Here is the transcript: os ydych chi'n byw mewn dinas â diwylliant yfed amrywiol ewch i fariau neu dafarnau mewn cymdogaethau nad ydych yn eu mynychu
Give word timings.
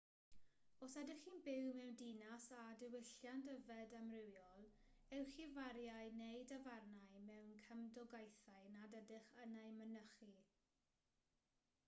os 0.85 0.93
ydych 0.99 1.19
chi'n 1.25 1.41
byw 1.47 1.65
mewn 1.79 1.91
dinas 1.97 2.45
â 2.59 2.61
diwylliant 2.83 3.49
yfed 3.55 3.91
amrywiol 3.97 4.63
ewch 5.17 5.35
i 5.43 5.45
fariau 5.57 6.09
neu 6.23 6.47
dafarnau 6.53 7.21
mewn 7.27 7.51
cymdogaethau 7.67 8.71
nad 8.79 8.95
ydych 9.03 9.29
yn 9.45 9.53
eu 9.65 9.77
mynychu 9.77 10.31